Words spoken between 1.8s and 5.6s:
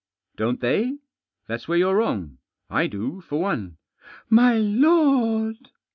wrong. I do, for one." "My lord!"